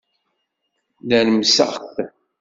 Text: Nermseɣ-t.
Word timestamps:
Nermseɣ-t. 1.07 1.95